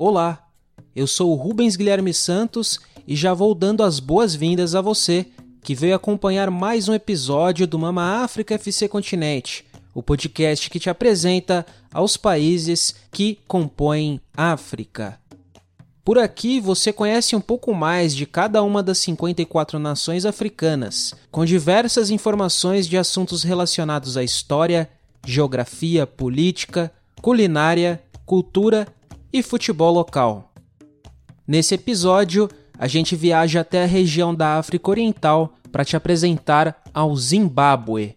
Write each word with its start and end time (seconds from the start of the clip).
Olá, 0.00 0.46
eu 0.94 1.08
sou 1.08 1.32
o 1.32 1.34
Rubens 1.34 1.74
Guilherme 1.74 2.14
Santos 2.14 2.78
e 3.04 3.16
já 3.16 3.34
vou 3.34 3.52
dando 3.52 3.82
as 3.82 3.98
boas-vindas 3.98 4.76
a 4.76 4.80
você 4.80 5.26
que 5.60 5.74
veio 5.74 5.96
acompanhar 5.96 6.52
mais 6.52 6.88
um 6.88 6.94
episódio 6.94 7.66
do 7.66 7.80
Mama 7.80 8.22
África 8.22 8.54
FC 8.54 8.86
Continente, 8.86 9.66
o 9.92 10.00
podcast 10.00 10.70
que 10.70 10.78
te 10.78 10.88
apresenta 10.88 11.66
aos 11.92 12.16
países 12.16 12.94
que 13.10 13.40
compõem 13.48 14.20
África. 14.36 15.18
Por 16.04 16.16
aqui 16.16 16.60
você 16.60 16.92
conhece 16.92 17.34
um 17.34 17.40
pouco 17.40 17.74
mais 17.74 18.14
de 18.14 18.24
cada 18.24 18.62
uma 18.62 18.84
das 18.84 18.98
54 18.98 19.80
nações 19.80 20.24
africanas, 20.24 21.12
com 21.28 21.44
diversas 21.44 22.08
informações 22.08 22.86
de 22.86 22.96
assuntos 22.96 23.42
relacionados 23.42 24.16
à 24.16 24.22
história, 24.22 24.88
geografia, 25.26 26.06
política, 26.06 26.92
culinária, 27.20 28.00
cultura 28.24 28.86
e 29.32 29.42
futebol 29.42 29.92
local. 29.92 30.52
Nesse 31.46 31.74
episódio, 31.74 32.48
a 32.78 32.86
gente 32.86 33.16
viaja 33.16 33.60
até 33.60 33.82
a 33.82 33.86
região 33.86 34.34
da 34.34 34.58
África 34.58 34.90
Oriental 34.90 35.54
para 35.72 35.84
te 35.84 35.96
apresentar 35.96 36.82
ao 36.92 37.14
Zimbábue. 37.16 38.14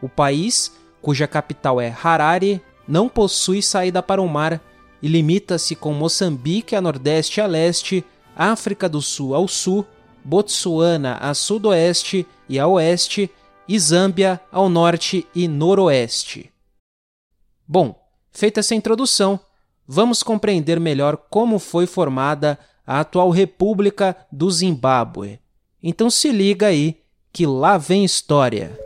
O 0.00 0.08
país 0.08 0.72
cuja 1.02 1.26
capital 1.26 1.80
é 1.80 1.94
Harare, 2.02 2.62
não 2.86 3.08
possui 3.08 3.60
saída 3.60 4.02
para 4.02 4.22
o 4.22 4.28
mar 4.28 4.60
e 5.02 5.08
limita-se 5.08 5.74
com 5.74 5.92
Moçambique 5.92 6.76
a 6.76 6.80
nordeste 6.80 7.40
e 7.40 7.42
a 7.42 7.46
leste, 7.46 8.04
África 8.36 8.88
do 8.88 9.02
Sul 9.02 9.34
ao 9.34 9.48
sul, 9.48 9.86
Botsuana 10.24 11.16
a 11.16 11.34
sudoeste 11.34 12.24
e 12.48 12.58
a 12.58 12.66
oeste 12.68 13.28
e 13.68 13.78
Zâmbia 13.78 14.40
ao 14.52 14.68
norte 14.68 15.26
e 15.34 15.48
noroeste. 15.48 16.52
Bom, 17.66 18.00
feita 18.30 18.60
essa 18.60 18.74
introdução, 18.74 19.40
vamos 19.86 20.22
compreender 20.22 20.78
melhor 20.78 21.16
como 21.28 21.58
foi 21.58 21.86
formada 21.86 22.58
a 22.86 23.00
atual 23.00 23.30
República 23.30 24.16
do 24.30 24.50
Zimbábue. 24.50 25.40
Então 25.82 26.08
se 26.10 26.30
liga 26.30 26.68
aí 26.68 27.00
que 27.32 27.46
lá 27.46 27.78
vem 27.78 28.04
história. 28.04 28.78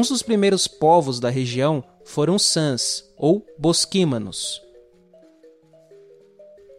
Alguns 0.00 0.08
dos 0.08 0.22
primeiros 0.22 0.66
povos 0.66 1.20
da 1.20 1.28
região 1.28 1.84
foram 2.06 2.38
Sans, 2.38 3.04
ou 3.18 3.44
Bosquímanos. 3.58 4.62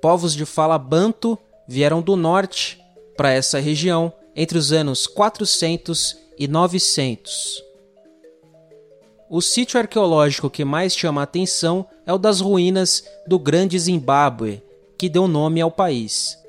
Povos 0.01 0.33
de 0.33 0.43
fala 0.43 0.75
banto 0.79 1.37
vieram 1.67 2.01
do 2.01 2.15
norte 2.15 2.81
para 3.15 3.31
essa 3.31 3.59
região 3.59 4.11
entre 4.35 4.57
os 4.57 4.71
anos 4.71 5.05
400 5.05 6.17
e 6.35 6.47
900. 6.47 7.63
O 9.29 9.39
sítio 9.39 9.79
arqueológico 9.79 10.49
que 10.49 10.65
mais 10.65 10.95
chama 10.95 11.21
a 11.21 11.25
atenção 11.25 11.85
é 12.07 12.11
o 12.11 12.17
das 12.17 12.41
ruínas 12.41 13.03
do 13.27 13.37
Grande 13.37 13.77
Zimbábue, 13.77 14.63
que 14.97 15.07
deu 15.07 15.27
nome 15.27 15.61
ao 15.61 15.69
país. 15.69 16.39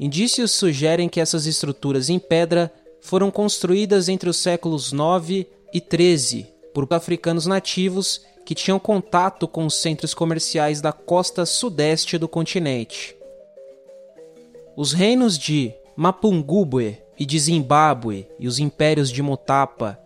Indícios 0.00 0.50
sugerem 0.52 1.10
que 1.10 1.20
essas 1.20 1.44
estruturas 1.44 2.08
em 2.08 2.18
pedra 2.18 2.72
foram 3.02 3.30
construídas 3.30 4.08
entre 4.08 4.30
os 4.30 4.38
séculos 4.38 4.92
9 4.92 5.40
e 5.40 5.61
13 5.80 6.46
por 6.74 6.86
africanos 6.90 7.46
nativos 7.46 8.22
que 8.44 8.54
tinham 8.54 8.78
contato 8.78 9.46
com 9.46 9.66
os 9.66 9.74
centros 9.74 10.14
comerciais 10.14 10.80
da 10.80 10.92
costa 10.92 11.46
sudeste 11.46 12.18
do 12.18 12.28
continente. 12.28 13.16
Os 14.76 14.92
reinos 14.92 15.38
de 15.38 15.72
Mapungubwe 15.94 16.98
e 17.18 17.24
de 17.24 17.38
Zimbábue 17.38 18.26
e 18.38 18.48
os 18.48 18.58
impérios 18.58 19.10
de 19.10 19.22
Motapa 19.22 19.98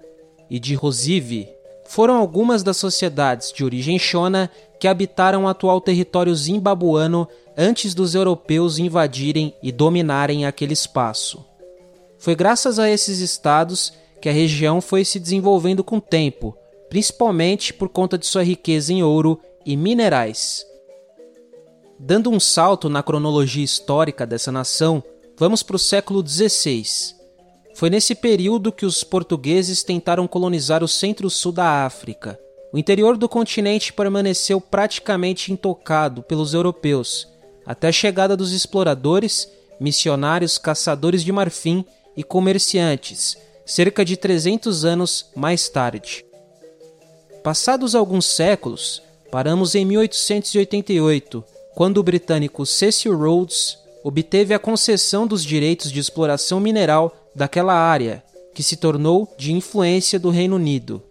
e 0.50 0.58
de 0.58 0.74
Rosive 0.74 1.48
foram 1.84 2.16
algumas 2.16 2.62
das 2.62 2.76
sociedades 2.76 3.52
de 3.52 3.64
origem 3.64 3.98
Shona 3.98 4.50
que 4.78 4.88
habitaram 4.88 5.44
o 5.44 5.48
atual 5.48 5.80
território 5.80 6.34
zimbabuano 6.34 7.28
antes 7.56 7.94
dos 7.94 8.14
europeus 8.14 8.78
invadirem 8.78 9.54
e 9.62 9.70
dominarem 9.72 10.44
aquele 10.44 10.72
espaço. 10.72 11.44
Foi 12.18 12.34
graças 12.34 12.78
a 12.78 12.90
esses 12.90 13.20
estados 13.20 13.92
que 14.20 14.28
a 14.28 14.32
região 14.32 14.80
foi 14.80 15.04
se 15.04 15.18
desenvolvendo 15.18 15.84
com 15.84 15.98
o 15.98 16.00
tempo, 16.00 16.56
principalmente 16.88 17.72
por 17.72 17.88
conta 17.88 18.16
de 18.16 18.26
sua 18.26 18.42
riqueza 18.42 18.92
em 18.92 19.02
ouro 19.02 19.40
e 19.64 19.76
minerais. 19.76 20.64
Dando 21.98 22.30
um 22.30 22.38
salto 22.38 22.88
na 22.88 23.02
cronologia 23.02 23.64
histórica 23.64 24.26
dessa 24.26 24.52
nação, 24.52 25.02
vamos 25.38 25.62
para 25.62 25.76
o 25.76 25.78
século 25.78 26.26
XVI. 26.26 26.84
Foi 27.74 27.90
nesse 27.90 28.14
período 28.14 28.72
que 28.72 28.86
os 28.86 29.02
portugueses 29.02 29.82
tentaram 29.82 30.26
colonizar 30.26 30.82
o 30.82 30.88
centro-sul 30.88 31.52
da 31.52 31.84
África. 31.84 32.38
O 32.72 32.78
interior 32.78 33.16
do 33.16 33.28
continente 33.28 33.92
permaneceu 33.92 34.60
praticamente 34.60 35.52
intocado 35.52 36.22
pelos 36.22 36.52
europeus, 36.52 37.28
até 37.64 37.88
a 37.88 37.92
chegada 37.92 38.36
dos 38.36 38.52
exploradores, 38.52 39.50
missionários, 39.80 40.58
caçadores 40.58 41.24
de 41.24 41.32
marfim 41.32 41.84
e 42.16 42.22
comerciantes, 42.22 43.36
cerca 43.66 44.04
de 44.04 44.16
300 44.16 44.84
anos 44.84 45.26
mais 45.34 45.68
tarde. 45.68 46.24
Passados 47.42 47.94
alguns 47.94 48.24
séculos, 48.26 49.02
paramos 49.30 49.74
em 49.74 49.84
1888, 49.84 51.44
quando 51.74 51.98
o 51.98 52.02
britânico 52.02 52.64
Cecil 52.64 53.18
Rhodes 53.18 53.76
obteve 54.04 54.54
a 54.54 54.58
concessão 54.58 55.26
dos 55.26 55.44
direitos 55.44 55.90
de 55.90 55.98
exploração 55.98 56.60
mineral 56.60 57.14
daquela 57.34 57.74
área, 57.74 58.22
que 58.54 58.62
se 58.62 58.76
tornou 58.76 59.34
de 59.36 59.52
influência 59.52 60.18
do 60.18 60.30
Reino 60.30 60.56
Unido. 60.56 61.02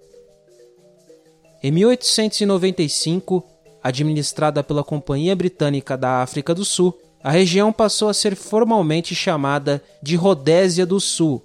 Em 1.62 1.72
1895, 1.72 3.44
administrada 3.84 4.64
pela 4.64 4.84
Companhia 4.84 5.36
Britânica 5.36 5.98
da 5.98 6.22
África 6.24 6.56
do 6.56 6.64
Sul, 6.64 6.98
a 7.22 7.32
região 7.32 7.74
passou 7.74 8.08
a 8.08 8.14
ser 8.14 8.36
formalmente 8.36 9.14
chamada 9.14 9.84
de 10.02 10.16
Rodésia 10.16 10.86
do 10.86 11.00
Sul, 11.00 11.44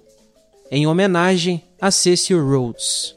em 0.71 0.87
homenagem 0.87 1.61
a 1.81 1.91
Cecil 1.91 2.41
Rhodes. 2.41 3.13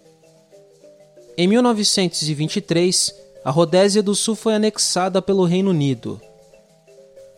Em 1.38 1.46
1923, 1.46 3.14
a 3.44 3.50
Rodésia 3.52 4.02
do 4.02 4.12
Sul 4.12 4.34
foi 4.34 4.54
anexada 4.54 5.22
pelo 5.22 5.44
Reino 5.44 5.70
Unido. 5.70 6.20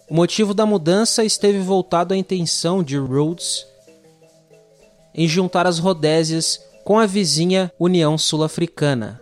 O 0.08 0.14
motivo 0.14 0.54
da 0.54 0.64
mudança 0.64 1.22
esteve 1.22 1.58
voltado 1.58 2.14
à 2.14 2.16
intenção 2.16 2.82
de 2.82 2.96
Rhodes 2.96 3.66
em 5.14 5.28
juntar 5.28 5.66
as 5.66 5.78
Rodésias 5.78 6.62
com 6.82 6.98
a 6.98 7.04
vizinha 7.04 7.70
União 7.78 8.16
Sul-Africana. 8.16 9.20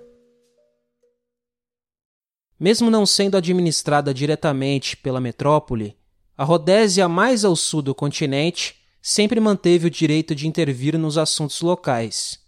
Mesmo 2.59 2.89
não 2.89 3.05
sendo 3.05 3.37
administrada 3.37 4.15
diretamente 4.15 4.97
pela 4.97 5.21
metrópole, 5.21 5.97
a 6.37 6.45
Rodésia 6.45 7.09
mais 7.09 7.45
ao 7.45 7.57
sul 7.57 7.83
do 7.83 7.95
continente 7.95 8.84
sempre 9.07 9.39
manteve 9.39 9.89
o 9.89 9.91
direito 9.91 10.35
de 10.35 10.49
intervir 10.49 10.97
nos 10.97 11.19
assuntos 11.19 11.61
locais. 11.61 12.39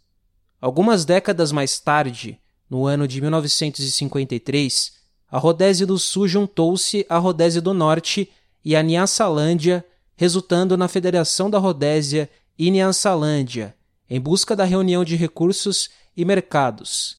Algumas 0.59 1.05
décadas 1.05 1.53
mais 1.53 1.79
tarde, 1.79 2.41
no 2.71 2.87
ano 2.87 3.07
de 3.07 3.21
1953, 3.21 4.93
a 5.31 5.37
Rodésia 5.37 5.87
do 5.87 5.99
Sul 5.99 6.27
juntou-se 6.27 7.05
à 7.11 7.19
Rodésia 7.19 7.61
do 7.61 7.75
Norte 7.75 8.31
e 8.65 8.75
à 8.75 8.83
Nyasalândia, 8.83 9.85
resultando 10.17 10.79
na 10.79 10.89
Federação 10.89 11.51
da 11.51 11.59
Rodésia 11.59 12.27
e 12.59 12.71
Nyasalândia, 12.71 13.77
em 14.09 14.19
busca 14.19 14.57
da 14.57 14.65
reunião 14.65 15.05
de 15.05 15.15
recursos 15.15 15.91
e 16.17 16.25
mercados. 16.25 17.17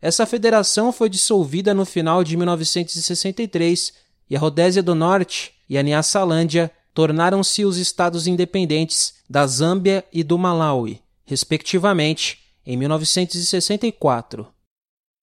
Essa 0.00 0.24
federação 0.24 0.92
foi 0.92 1.08
dissolvida 1.08 1.74
no 1.74 1.84
final 1.84 2.22
de 2.22 2.36
1963 2.36 3.92
e 4.30 4.36
a 4.36 4.38
Rodésia 4.38 4.80
do 4.80 4.94
Norte 4.94 5.54
e 5.68 5.76
a 5.76 5.82
Nyasalândia 5.82 6.70
tornaram-se 7.00 7.64
os 7.64 7.78
estados 7.78 8.26
independentes 8.26 9.14
da 9.26 9.46
Zâmbia 9.46 10.04
e 10.12 10.22
do 10.22 10.36
Malawi, 10.36 11.00
respectivamente, 11.24 12.40
em 12.66 12.76
1964. 12.76 14.46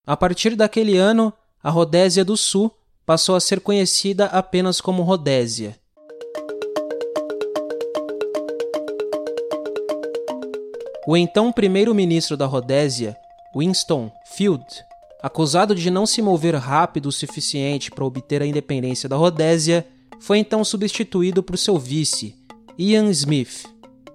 A 0.04 0.16
partir 0.16 0.56
daquele 0.56 0.96
ano, 0.96 1.32
a 1.62 1.70
Rodésia 1.70 2.24
do 2.24 2.36
Sul 2.36 2.76
passou 3.06 3.36
a 3.36 3.40
ser 3.40 3.60
conhecida 3.60 4.26
apenas 4.26 4.80
como 4.80 5.04
Rodésia. 5.04 5.78
O 11.06 11.16
então 11.16 11.52
primeiro-ministro 11.52 12.36
da 12.36 12.46
Rodésia, 12.46 13.16
Winston 13.56 14.10
Field, 14.34 14.66
acusado 15.22 15.76
de 15.76 15.92
não 15.92 16.06
se 16.06 16.20
mover 16.20 16.56
rápido 16.56 17.06
o 17.06 17.12
suficiente 17.12 17.88
para 17.92 18.04
obter 18.04 18.42
a 18.42 18.46
independência 18.46 19.08
da 19.08 19.14
Rodésia, 19.14 19.86
foi 20.18 20.38
então 20.38 20.64
substituído 20.64 21.42
por 21.42 21.56
seu 21.56 21.78
vice, 21.78 22.34
Ian 22.78 23.10
Smith, 23.10 23.64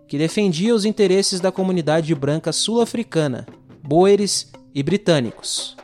que 0.08 0.18
defendia 0.18 0.76
os 0.76 0.86
interesses 0.86 1.40
da 1.40 1.52
comunidade 1.52 2.14
branca 2.14 2.52
sul-africana, 2.52 3.46
boeres 3.82 4.52
e 4.74 4.84
britânicos. 4.84 5.76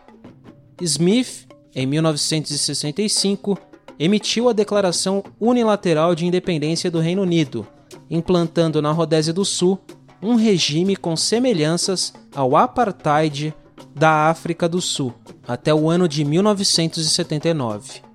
Smith, 0.81 1.48
em 1.75 1.86
1965, 1.86 3.57
emitiu 3.98 4.48
a 4.50 4.54
Declaração 4.54 5.24
Unilateral 5.39 6.16
de 6.16 6.25
Independência 6.25 6.89
do 6.89 7.00
Reino 7.00 7.21
Unido, 7.21 7.68
implantando 8.10 8.81
na 8.81 8.92
Rodésia 8.92 9.33
do 9.33 9.44
Sul 9.44 9.80
um 10.21 10.36
regime 10.36 10.95
com 10.95 11.16
semelhanças 11.16 12.13
ao 12.33 12.56
apartheid 12.56 13.54
da 13.95 14.30
África 14.30 14.68
do 14.68 14.81
Sul, 14.81 15.13
até 15.48 15.74
o 15.74 15.89
ano 15.89 16.07
de 16.07 16.24
1979. 16.24 18.08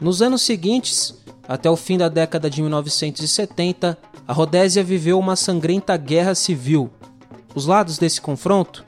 Nos 0.00 0.20
anos 0.20 0.42
seguintes, 0.42 1.14
até 1.48 1.70
o 1.70 1.76
fim 1.76 1.96
da 1.96 2.08
década 2.08 2.50
de 2.50 2.60
1970, 2.60 3.96
a 4.28 4.32
Rodésia 4.32 4.84
viveu 4.84 5.18
uma 5.18 5.36
sangrenta 5.36 5.96
guerra 5.96 6.34
civil. 6.34 6.90
Os 7.54 7.66
lados 7.66 7.96
desse 7.96 8.20
confronto? 8.20 8.84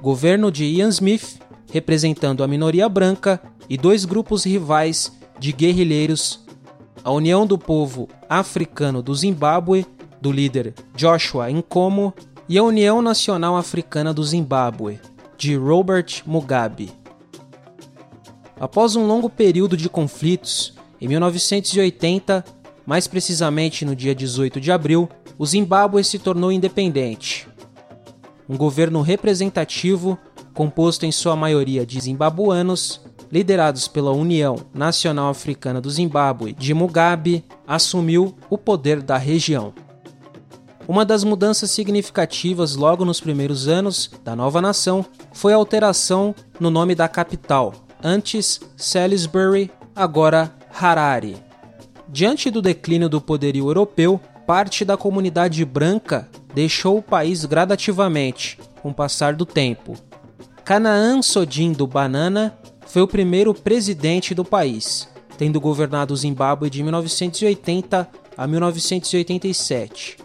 Governo 0.00 0.52
de 0.52 0.64
Ian 0.64 0.88
Smith, 0.88 1.40
representando 1.72 2.44
a 2.44 2.48
minoria 2.48 2.88
branca, 2.88 3.40
e 3.68 3.76
dois 3.76 4.04
grupos 4.04 4.44
rivais 4.44 5.12
de 5.38 5.52
guerrilheiros, 5.52 6.40
a 7.02 7.10
União 7.10 7.46
do 7.46 7.56
Povo 7.56 8.08
Africano 8.28 9.02
do 9.02 9.14
Zimbábue, 9.14 9.86
do 10.20 10.30
líder 10.30 10.74
Joshua 10.94 11.50
Nkomo, 11.50 12.12
e 12.48 12.58
a 12.58 12.62
União 12.62 13.00
Nacional 13.00 13.56
Africana 13.56 14.12
do 14.12 14.24
Zimbábue, 14.24 15.00
de 15.38 15.56
Robert 15.56 16.22
Mugabe. 16.26 16.99
Após 18.60 18.94
um 18.94 19.06
longo 19.06 19.30
período 19.30 19.74
de 19.74 19.88
conflitos, 19.88 20.74
em 21.00 21.08
1980, 21.08 22.44
mais 22.84 23.06
precisamente 23.06 23.86
no 23.86 23.96
dia 23.96 24.14
18 24.14 24.60
de 24.60 24.70
abril, 24.70 25.08
o 25.38 25.46
Zimbábue 25.46 26.04
se 26.04 26.18
tornou 26.18 26.52
independente. 26.52 27.48
Um 28.46 28.58
governo 28.58 29.00
representativo, 29.00 30.18
composto 30.52 31.06
em 31.06 31.10
sua 31.10 31.34
maioria 31.34 31.86
de 31.86 31.98
zimbabuanos, 31.98 33.00
liderados 33.32 33.88
pela 33.88 34.12
União 34.12 34.56
Nacional 34.74 35.30
Africana 35.30 35.80
do 35.80 35.88
Zimbábue 35.88 36.52
de 36.52 36.74
Mugabe, 36.74 37.42
assumiu 37.66 38.36
o 38.50 38.58
poder 38.58 39.00
da 39.00 39.16
região. 39.16 39.72
Uma 40.86 41.06
das 41.06 41.24
mudanças 41.24 41.70
significativas 41.70 42.76
logo 42.76 43.06
nos 43.06 43.22
primeiros 43.22 43.68
anos 43.68 44.10
da 44.22 44.36
nova 44.36 44.60
nação 44.60 45.02
foi 45.32 45.54
a 45.54 45.56
alteração 45.56 46.34
no 46.58 46.68
nome 46.68 46.94
da 46.94 47.08
capital, 47.08 47.72
antes 48.02 48.60
Salisbury, 48.76 49.70
agora 49.94 50.54
Harare. 50.72 51.36
Diante 52.08 52.50
do 52.50 52.60
declínio 52.60 53.08
do 53.08 53.20
poderio 53.20 53.68
europeu, 53.68 54.20
parte 54.46 54.84
da 54.84 54.96
comunidade 54.96 55.64
branca 55.64 56.28
deixou 56.54 56.98
o 56.98 57.02
país 57.02 57.44
gradativamente, 57.44 58.58
com 58.82 58.90
o 58.90 58.94
passar 58.94 59.34
do 59.34 59.46
tempo. 59.46 59.96
Canaan 60.64 61.22
Sodindo 61.22 61.86
Banana 61.86 62.58
foi 62.86 63.02
o 63.02 63.08
primeiro 63.08 63.54
presidente 63.54 64.34
do 64.34 64.44
país, 64.44 65.08
tendo 65.38 65.60
governado 65.60 66.12
o 66.12 66.16
Zimbábue 66.16 66.68
de 66.68 66.82
1980 66.82 68.08
a 68.36 68.46
1987. 68.46 70.18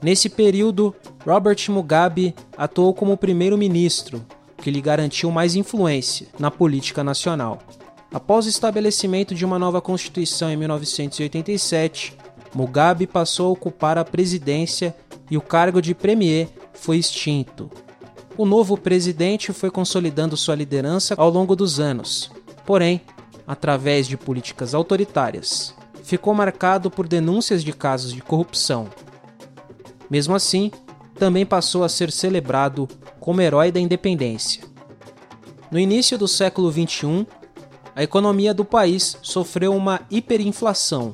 Nesse 0.00 0.28
período, 0.28 0.94
Robert 1.26 1.58
Mugabe 1.68 2.34
atuou 2.56 2.94
como 2.94 3.16
primeiro-ministro, 3.16 4.24
que 4.58 4.70
lhe 4.70 4.80
garantiu 4.80 5.30
mais 5.30 5.54
influência 5.54 6.28
na 6.38 6.50
política 6.50 7.02
nacional. 7.02 7.58
Após 8.12 8.46
o 8.46 8.48
estabelecimento 8.48 9.34
de 9.34 9.44
uma 9.44 9.58
nova 9.58 9.80
Constituição 9.80 10.50
em 10.50 10.56
1987, 10.56 12.16
Mugabe 12.54 13.06
passou 13.06 13.48
a 13.48 13.52
ocupar 13.52 13.98
a 13.98 14.04
presidência 14.04 14.94
e 15.30 15.36
o 15.36 15.42
cargo 15.42 15.80
de 15.82 15.94
premier 15.94 16.48
foi 16.72 16.96
extinto. 16.96 17.70
O 18.36 18.46
novo 18.46 18.76
presidente 18.76 19.52
foi 19.52 19.70
consolidando 19.70 20.36
sua 20.36 20.54
liderança 20.54 21.14
ao 21.16 21.28
longo 21.28 21.54
dos 21.54 21.80
anos, 21.80 22.30
porém, 22.64 23.00
através 23.46 24.06
de 24.06 24.16
políticas 24.16 24.74
autoritárias. 24.74 25.74
Ficou 26.02 26.32
marcado 26.32 26.90
por 26.90 27.06
denúncias 27.06 27.62
de 27.62 27.72
casos 27.72 28.12
de 28.12 28.22
corrupção. 28.22 28.88
Mesmo 30.08 30.34
assim, 30.34 30.70
também 31.18 31.44
passou 31.44 31.84
a 31.84 31.88
ser 31.88 32.10
celebrado 32.10 32.88
como 33.20 33.40
herói 33.40 33.70
da 33.70 33.80
independência. 33.80 34.62
No 35.70 35.78
início 35.78 36.16
do 36.16 36.26
século 36.26 36.72
XXI, 36.72 37.26
a 37.94 38.02
economia 38.02 38.54
do 38.54 38.64
país 38.64 39.18
sofreu 39.22 39.74
uma 39.74 40.00
hiperinflação. 40.10 41.12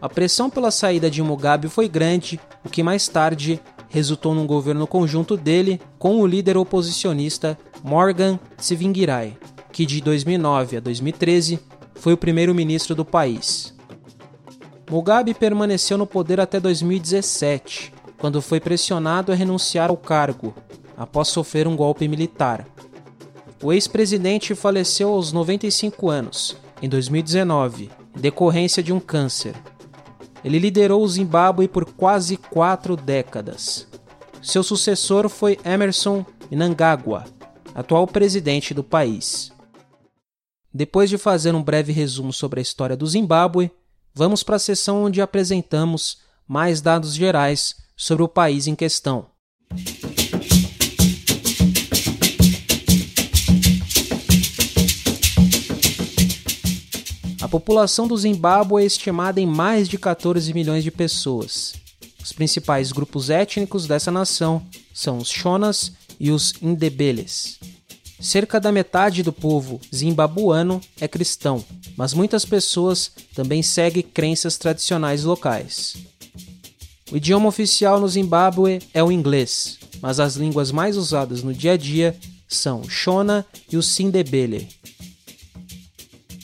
A 0.00 0.08
pressão 0.08 0.48
pela 0.48 0.70
saída 0.70 1.10
de 1.10 1.22
Mugabe 1.22 1.68
foi 1.68 1.88
grande, 1.88 2.40
o 2.64 2.68
que 2.68 2.82
mais 2.82 3.08
tarde 3.08 3.60
resultou 3.88 4.34
num 4.34 4.46
governo 4.46 4.86
conjunto 4.86 5.36
dele 5.36 5.80
com 5.98 6.20
o 6.20 6.26
líder 6.26 6.56
oposicionista 6.56 7.58
Morgan 7.84 8.38
Tsvangirai, 8.56 9.36
que 9.70 9.84
de 9.84 10.00
2009 10.00 10.78
a 10.78 10.80
2013 10.80 11.60
foi 11.94 12.14
o 12.14 12.16
primeiro-ministro 12.16 12.94
do 12.94 13.04
país. 13.04 13.74
Mugabe 14.90 15.34
permaneceu 15.34 15.98
no 15.98 16.06
poder 16.06 16.40
até 16.40 16.58
2017, 16.58 17.92
quando 18.22 18.40
foi 18.40 18.60
pressionado 18.60 19.32
a 19.32 19.34
renunciar 19.34 19.90
ao 19.90 19.96
cargo 19.96 20.54
após 20.96 21.26
sofrer 21.26 21.66
um 21.66 21.74
golpe 21.74 22.06
militar. 22.06 22.64
O 23.60 23.72
ex-presidente 23.72 24.54
faleceu 24.54 25.08
aos 25.08 25.32
95 25.32 26.08
anos, 26.08 26.56
em 26.80 26.88
2019, 26.88 27.90
em 28.16 28.20
decorrência 28.20 28.80
de 28.80 28.92
um 28.92 29.00
câncer. 29.00 29.56
Ele 30.44 30.60
liderou 30.60 31.02
o 31.02 31.08
Zimbábue 31.08 31.66
por 31.66 31.84
quase 31.84 32.36
quatro 32.36 32.94
décadas. 32.94 33.88
Seu 34.40 34.62
sucessor 34.62 35.28
foi 35.28 35.58
Emerson 35.64 36.24
Mnangagwa, 36.48 37.24
atual 37.74 38.06
presidente 38.06 38.72
do 38.72 38.84
país. 38.84 39.50
Depois 40.72 41.10
de 41.10 41.18
fazer 41.18 41.56
um 41.56 41.62
breve 41.62 41.92
resumo 41.92 42.32
sobre 42.32 42.60
a 42.60 42.62
história 42.62 42.96
do 42.96 43.04
Zimbábue, 43.04 43.72
vamos 44.14 44.44
para 44.44 44.54
a 44.54 44.60
seção 44.60 45.02
onde 45.02 45.20
apresentamos 45.20 46.18
mais 46.46 46.80
dados 46.80 47.16
gerais 47.16 47.82
sobre 48.02 48.24
o 48.24 48.28
país 48.28 48.66
em 48.66 48.74
questão. 48.74 49.26
A 57.40 57.46
população 57.46 58.08
do 58.08 58.16
Zimbábue 58.16 58.82
é 58.82 58.86
estimada 58.86 59.40
em 59.40 59.46
mais 59.46 59.88
de 59.88 59.98
14 59.98 60.52
milhões 60.52 60.82
de 60.82 60.90
pessoas. 60.90 61.74
Os 62.20 62.32
principais 62.32 62.90
grupos 62.90 63.30
étnicos 63.30 63.86
dessa 63.86 64.10
nação 64.10 64.66
são 64.92 65.18
os 65.18 65.30
Shonas 65.30 65.92
e 66.18 66.32
os 66.32 66.54
Indebeles. 66.60 67.60
Cerca 68.18 68.58
da 68.58 68.72
metade 68.72 69.22
do 69.22 69.32
povo 69.32 69.80
zimbabuano 69.94 70.80
é 71.00 71.06
cristão, 71.06 71.64
mas 71.96 72.14
muitas 72.14 72.44
pessoas 72.44 73.12
também 73.32 73.62
seguem 73.62 74.02
crenças 74.02 74.58
tradicionais 74.58 75.22
locais. 75.22 75.96
O 77.12 77.16
idioma 77.18 77.46
oficial 77.46 78.00
no 78.00 78.08
Zimbábue 78.08 78.80
é 78.94 79.04
o 79.04 79.12
inglês, 79.12 79.78
mas 80.00 80.18
as 80.18 80.36
línguas 80.36 80.72
mais 80.72 80.96
usadas 80.96 81.42
no 81.42 81.52
dia 81.52 81.72
a 81.72 81.76
dia 81.76 82.16
são 82.48 82.80
o 82.80 82.88
Shona 82.88 83.44
e 83.70 83.76
o 83.76 83.82
Sindebele. 83.82 84.66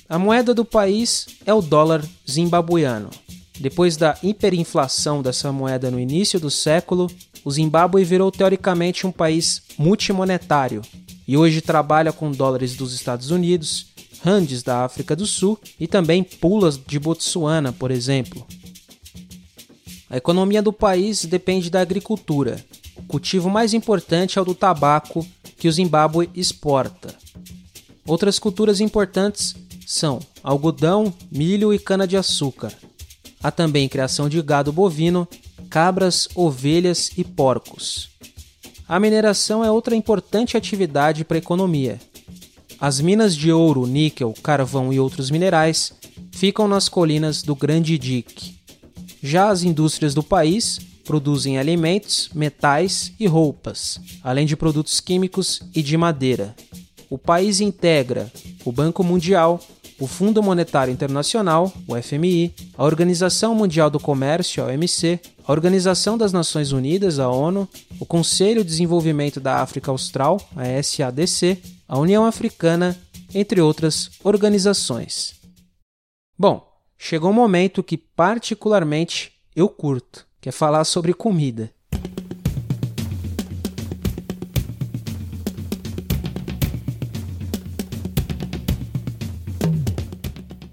A 0.07 0.19
moeda 0.19 0.53
do 0.53 0.67
país 0.67 1.27
é 1.47 1.55
o 1.55 1.63
dólar 1.63 2.05
zimbabuiano. 2.31 3.09
Depois 3.59 3.97
da 3.97 4.19
hiperinflação 4.23 5.23
dessa 5.23 5.51
moeda 5.51 5.91
no 5.91 5.99
início 5.99 6.39
do 6.39 6.51
século, 6.51 7.11
o 7.43 7.51
Zimbábue 7.51 8.05
virou 8.05 8.31
teoricamente 8.31 9.07
um 9.07 9.11
país 9.11 9.63
multimonetário 9.79 10.83
e 11.27 11.35
hoje 11.35 11.63
trabalha 11.63 12.13
com 12.13 12.31
dólares 12.31 12.77
dos 12.77 12.93
Estados 12.93 13.31
Unidos, 13.31 13.87
randes 14.23 14.63
da 14.63 14.85
África 14.85 15.17
do 15.17 15.27
Sul 15.27 15.59
e 15.81 15.87
também 15.87 16.23
pulas 16.23 16.79
de 16.79 16.99
Botsuana, 16.99 17.73
por 17.73 17.91
exemplo. 17.91 18.47
A 20.11 20.17
economia 20.17 20.62
do 20.62 20.73
país 20.73 21.25
depende 21.25 21.69
da 21.69 21.81
agricultura. 21.81 22.65
O 22.97 23.03
cultivo 23.03 23.50
mais 23.50 23.75
importante 23.75 24.38
é 24.38 24.43
o 24.43 24.45
do 24.45 24.55
tabaco, 24.55 25.27
que 25.59 25.69
o 25.69 25.73
Zimbábue 25.73 26.31
exporta. 26.35 27.15
Outras 28.07 28.38
culturas 28.38 28.81
importantes 28.81 29.55
são 29.87 30.19
algodão, 30.43 31.12
milho 31.31 31.75
e 31.75 31.79
cana-de-açúcar. 31.79 32.73
Há 33.43 33.50
também 33.50 33.88
criação 33.88 34.29
de 34.29 34.41
gado 34.41 34.73
bovino, 34.73 35.29
cabras, 35.69 36.29
ovelhas 36.35 37.11
e 37.17 37.23
porcos. 37.23 38.09
A 38.88 38.99
mineração 38.99 39.62
é 39.62 39.71
outra 39.71 39.95
importante 39.95 40.57
atividade 40.57 41.25
para 41.25 41.37
a 41.37 41.38
economia. 41.38 42.00
As 42.81 43.00
minas 43.00 43.37
de 43.37 43.53
ouro, 43.53 43.87
níquel, 43.87 44.33
carvão 44.43 44.93
e 44.93 44.99
outros 44.99 45.31
minerais 45.31 45.93
ficam 46.33 46.67
nas 46.67 46.88
colinas 46.88 47.43
do 47.43 47.55
Grande 47.55 47.99
Dique. 47.99 48.58
Já 49.23 49.51
as 49.51 49.63
indústrias 49.63 50.15
do 50.15 50.23
país 50.23 50.79
produzem 51.05 51.59
alimentos, 51.59 52.29
metais 52.35 53.13
e 53.19 53.27
roupas, 53.27 53.99
além 54.23 54.47
de 54.47 54.57
produtos 54.57 55.01
químicos 55.01 55.63
e 55.75 55.83
de 55.83 55.97
madeira. 55.97 56.55
O 57.09 57.17
país 57.17 57.61
integra 57.61 58.31
o 58.65 58.71
Banco 58.71 59.03
Mundial, 59.03 59.59
o 59.99 60.07
Fundo 60.07 60.43
Monetário 60.43 60.93
Internacional, 60.93 61.73
o 61.87 62.01
FMI, 62.01 62.55
a 62.77 62.85
Organização 62.85 63.55
Mundial 63.55 63.89
do 63.89 63.99
Comércio, 63.99 64.63
a 64.63 64.67
OMC, 64.67 65.19
a 65.45 65.51
Organização 65.51 66.19
das 66.19 66.33
Nações 66.33 66.71
Unidas, 66.73 67.19
a 67.19 67.29
ONU, 67.29 67.67
o 67.99 68.05
Conselho 68.05 68.63
de 68.63 68.71
Desenvolvimento 68.71 69.41
da 69.41 69.57
África 69.57 69.91
Austral, 69.91 70.39
a 70.55 70.83
SADC, 70.83 71.59
a 71.89 71.99
União 71.99 72.27
Africana, 72.27 72.97
entre 73.35 73.61
outras 73.61 74.11
organizações. 74.23 75.35
Bom, 76.39 76.68
chegou 76.99 77.31
um 77.31 77.35
momento 77.35 77.83
que 77.83 77.97
particularmente 77.97 79.33
eu 79.55 79.69
curto, 79.69 80.26
que 80.40 80.49
é 80.49 80.52
falar 80.52 80.85
sobre 80.85 81.14
comida. 81.14 81.71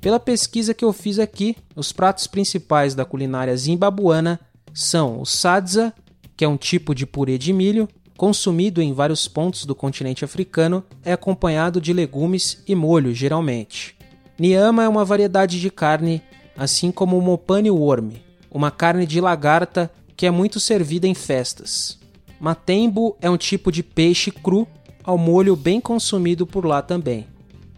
Pela 0.01 0.19
pesquisa 0.19 0.73
que 0.73 0.85
eu 0.85 0.93
fiz 0.93 1.17
aqui, 1.17 1.55
os 1.75 1.91
pratos 1.91 2.27
principais 2.27 2.93
da 2.93 3.05
culinária 3.05 3.55
zimbabuana 3.55 4.39
são 4.73 5.19
o 5.19 5.25
sadza, 5.25 5.93
que 6.37 6.45
é 6.45 6.47
um 6.47 6.57
tipo 6.57 6.93
de 6.93 7.07
purê 7.07 7.39
de 7.39 7.51
milho, 7.51 7.87
consumido 8.15 8.81
em 8.81 8.93
vários 8.93 9.27
pontos 9.27 9.65
do 9.65 9.73
continente 9.73 10.23
africano, 10.23 10.83
é 11.03 11.11
acompanhado 11.11 11.81
de 11.81 11.91
legumes 11.91 12.61
e 12.67 12.75
molho, 12.75 13.15
geralmente. 13.15 13.95
Niama 14.37 14.83
é 14.83 14.89
uma 14.89 15.05
variedade 15.05 15.61
de 15.61 15.69
carne, 15.69 16.21
assim 16.57 16.91
como 16.91 17.17
o 17.17 17.21
mopane 17.21 17.71
worm, 17.71 18.11
uma 18.51 18.69
carne 18.69 19.05
de 19.05 19.21
lagarta 19.21 19.89
que 20.15 20.25
é 20.25 20.31
muito 20.31 20.59
servida 20.59 21.07
em 21.07 21.13
festas. 21.13 21.97
Matembo 22.37 23.15
é 23.21 23.29
um 23.29 23.37
tipo 23.37 23.71
de 23.71 23.81
peixe 23.81 24.31
cru 24.31 24.67
ao 25.05 25.17
molho 25.17 25.55
bem 25.55 25.79
consumido 25.79 26.45
por 26.45 26.65
lá 26.65 26.81
também. 26.81 27.25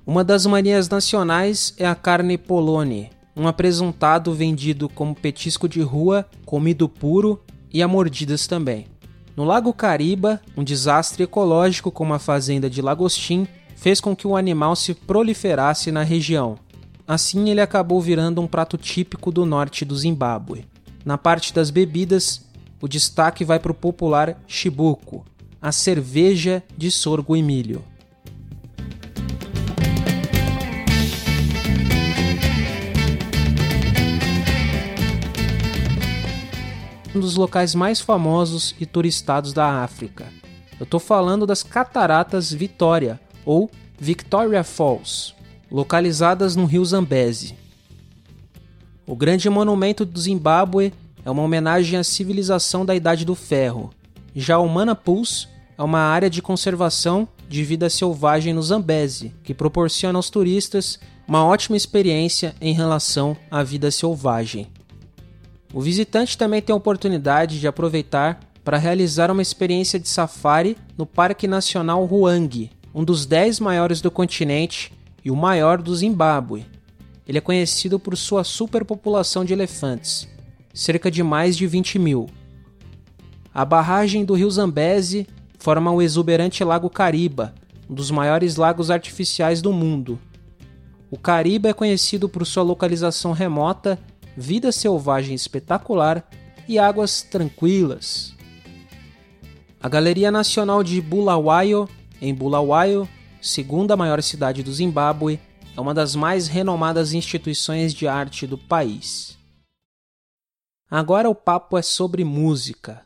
Uma 0.05 0.23
das 0.23 0.47
manias 0.47 0.89
nacionais 0.89 1.75
é 1.77 1.85
a 1.85 1.93
carne 1.93 2.39
polone, 2.39 3.11
um 3.35 3.47
apresentado 3.47 4.33
vendido 4.33 4.89
como 4.89 5.13
petisco 5.13 5.69
de 5.69 5.81
rua, 5.81 6.25
comido 6.43 6.89
puro 6.89 7.39
e 7.71 7.83
a 7.83 7.87
mordidas 7.87 8.47
também. 8.47 8.87
No 9.35 9.43
Lago 9.43 9.71
Cariba, 9.71 10.41
um 10.55 10.63
desastre 10.63 11.21
ecológico 11.21 11.91
como 11.91 12.15
a 12.15 12.19
fazenda 12.19 12.67
de 12.67 12.81
Lagostim 12.81 13.47
fez 13.77 14.01
com 14.01 14.15
que 14.15 14.27
o 14.27 14.35
animal 14.35 14.75
se 14.75 14.93
proliferasse 14.93 15.91
na 15.91 16.01
região. 16.01 16.57
Assim, 17.07 17.49
ele 17.49 17.61
acabou 17.61 18.01
virando 18.01 18.41
um 18.41 18.47
prato 18.47 18.77
típico 18.77 19.31
do 19.31 19.45
norte 19.45 19.85
do 19.85 19.95
Zimbábue. 19.95 20.65
Na 21.05 21.17
parte 21.17 21.53
das 21.53 21.69
bebidas, 21.69 22.41
o 22.81 22.87
destaque 22.87 23.45
vai 23.45 23.59
para 23.59 23.71
o 23.71 23.75
popular 23.75 24.41
chibuco, 24.47 25.23
a 25.61 25.71
cerveja 25.71 26.61
de 26.75 26.91
sorgo 26.91 27.35
e 27.35 27.43
milho. 27.43 27.83
um 37.15 37.19
dos 37.19 37.35
locais 37.35 37.73
mais 37.73 37.99
famosos 37.99 38.75
e 38.79 38.85
turistados 38.85 39.51
da 39.51 39.83
África. 39.83 40.27
Eu 40.79 40.83
estou 40.83 40.99
falando 40.99 41.47
das 41.47 41.63
Cataratas 41.63 42.53
Vitória, 42.53 43.19
ou 43.47 43.71
Victoria 43.97 44.61
Falls, 44.61 45.33
localizadas 45.71 46.55
no 46.57 46.65
rio 46.65 46.83
Zambeze. 46.83 47.55
O 49.07 49.15
grande 49.15 49.49
monumento 49.49 50.05
do 50.05 50.19
Zimbábue 50.19 50.93
é 51.23 51.31
uma 51.31 51.41
homenagem 51.41 51.97
à 51.97 52.03
civilização 52.03 52.85
da 52.85 52.93
Idade 52.93 53.23
do 53.23 53.35
Ferro. 53.35 53.89
Já 54.35 54.59
o 54.59 54.67
Manapus 54.67 55.47
é 55.77 55.81
uma 55.81 55.99
área 55.99 56.29
de 56.29 56.41
conservação 56.41 57.25
de 57.47 57.63
vida 57.63 57.89
selvagem 57.89 58.53
no 58.53 58.61
Zambeze, 58.61 59.33
que 59.43 59.53
proporciona 59.53 60.19
aos 60.19 60.29
turistas 60.29 60.99
uma 61.25 61.45
ótima 61.45 61.77
experiência 61.77 62.53
em 62.59 62.73
relação 62.73 63.35
à 63.49 63.63
vida 63.63 63.89
selvagem. 63.89 64.67
O 65.73 65.79
visitante 65.79 66.37
também 66.37 66.61
tem 66.61 66.73
a 66.73 66.77
oportunidade 66.77 67.61
de 67.61 67.67
aproveitar 67.67 68.41
para 68.63 68.77
realizar 68.77 69.31
uma 69.31 69.41
experiência 69.41 69.97
de 69.97 70.09
safari 70.09 70.75
no 70.97 71.05
Parque 71.05 71.47
Nacional 71.47 72.03
Ruang, 72.03 72.69
um 72.93 73.03
dos 73.03 73.25
10 73.25 73.59
maiores 73.59 74.01
do 74.01 74.09
continente 74.09 74.93
e 75.23 75.31
o 75.31 75.35
maior 75.35 75.81
do 75.81 75.95
Zimbábue. 75.95 76.65
Ele 77.27 77.37
é 77.37 77.41
conhecido 77.41 77.99
por 77.99 78.15
sua 78.15 78.43
superpopulação 78.43 79.43
de 79.43 79.53
elefantes, 79.53 80.27
cerca 80.73 81.11
de 81.11 81.21
mais 81.21 81.57
de 81.57 81.67
20 81.67 81.99
mil. 81.99 82.27
A 83.53 83.65
barragem 83.65 84.23
do 84.23 84.33
rio 84.33 84.49
Zambeze 84.49 85.27
forma 85.57 85.91
o 85.91 86.01
exuberante 86.01 86.63
Lago 86.63 86.89
Cariba, 86.89 87.53
um 87.89 87.93
dos 87.93 88.11
maiores 88.11 88.55
lagos 88.55 88.91
artificiais 88.91 89.61
do 89.61 89.73
mundo. 89.73 90.19
O 91.09 91.17
Cariba 91.17 91.69
é 91.69 91.73
conhecido 91.73 92.29
por 92.29 92.45
sua 92.45 92.63
localização 92.63 93.31
remota 93.31 93.99
vida 94.37 94.71
selvagem 94.71 95.33
espetacular 95.33 96.29
e 96.67 96.77
águas 96.77 97.23
tranquilas. 97.23 98.35
A 99.81 99.89
Galeria 99.89 100.29
Nacional 100.29 100.83
de 100.83 101.01
Bulawayo, 101.01 101.89
em 102.21 102.33
Bulawayo, 102.33 103.07
segunda 103.41 103.95
maior 103.95 104.21
cidade 104.21 104.63
do 104.63 104.73
Zimbábue, 104.73 105.39
é 105.75 105.81
uma 105.81 105.93
das 105.93 106.15
mais 106.15 106.47
renomadas 106.47 107.13
instituições 107.13 107.93
de 107.93 108.07
arte 108.07 108.47
do 108.47 108.57
país. 108.57 109.37
Agora 110.89 111.29
o 111.29 111.35
papo 111.35 111.77
é 111.77 111.81
sobre 111.81 112.23
música. 112.23 113.05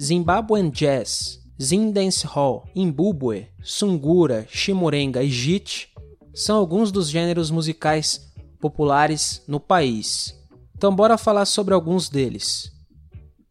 Zimbabwean 0.00 0.70
Jazz 0.70 1.42
Zindance 1.62 2.26
Hall, 2.26 2.68
Imbubwe, 2.74 3.46
Sungura, 3.62 4.46
Chimurenga 4.48 5.22
e 5.22 5.30
Jit 5.30 5.88
são 6.34 6.56
alguns 6.56 6.90
dos 6.90 7.08
gêneros 7.08 7.52
musicais 7.52 8.31
populares 8.62 9.42
no 9.48 9.58
país. 9.58 10.32
Então 10.76 10.94
bora 10.94 11.18
falar 11.18 11.44
sobre 11.46 11.74
alguns 11.74 12.08
deles. 12.08 12.70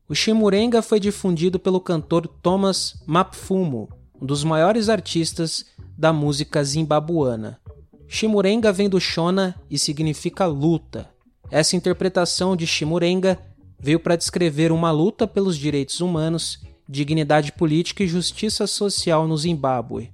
O 0.08 0.16
Chimurenga 0.16 0.82
foi 0.82 1.02
difundido 1.02 1.60
pelo 1.60 1.82
cantor 1.82 2.26
Thomas 2.28 3.04
Mapfumo, 3.06 3.90
um 4.22 4.26
dos 4.26 4.46
maiores 4.46 4.88
artistas 4.88 5.66
da 5.98 6.14
música 6.14 6.64
zimbabuana. 6.64 7.60
Chimurenga 8.08 8.72
vem 8.72 8.88
do 8.88 9.00
Shona 9.00 9.56
e 9.70 9.78
significa 9.78 10.46
luta. 10.46 11.10
Essa 11.50 11.76
interpretação 11.76 12.56
de 12.56 12.66
Chimurenga 12.66 13.38
veio 13.78 14.00
para 14.00 14.16
descrever 14.16 14.72
uma 14.72 14.92
luta 14.92 15.28
pelos 15.28 15.58
direitos 15.58 16.00
humanos 16.00 16.60
dignidade 16.88 17.54
política 17.54 18.04
e 18.04 18.08
justiça 18.08 18.68
social 18.68 19.26
no 19.26 19.38
Zimbábue. 19.38 20.12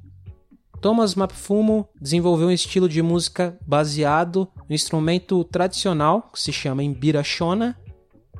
Thomas 0.81 1.15
Mapfumo 1.15 1.87
desenvolveu 1.99 2.47
um 2.47 2.51
estilo 2.51 2.87
de 2.87 3.01
música 3.01 3.57
baseado 3.65 4.47
no 4.69 4.75
instrumento 4.75 5.43
tradicional, 5.43 6.29
que 6.31 6.39
se 6.39 6.53
chama 6.53 6.83
Imbirashona, 6.83 7.77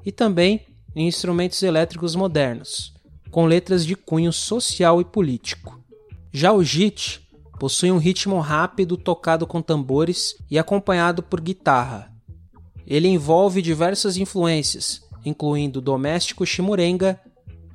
e 0.06 0.12
também 0.12 0.66
em 0.96 1.08
instrumentos 1.08 1.62
elétricos 1.64 2.16
modernos, 2.16 2.94
com 3.32 3.46
letras 3.46 3.86
de 3.86 3.96
cunho 3.96 4.32
social 4.32 5.02
e 5.02 5.06
político. 5.06 5.80
Já 6.32 6.54
o 6.54 6.64
JIT 6.64 7.28
possui 7.60 7.92
um 7.92 7.98
ritmo 7.98 8.40
rápido 8.40 8.96
tocado 8.96 9.48
com 9.48 9.62
tambores 9.62 10.36
e 10.50 10.60
acompanhado 10.60 11.24
por 11.24 11.42
guitarra. 11.42 12.12
Ele 12.86 13.08
envolve 13.08 13.62
diversas 13.62 14.16
influências, 14.16 15.02
incluindo 15.26 15.82
doméstico 15.82 16.46
chimurenga, 16.46 17.20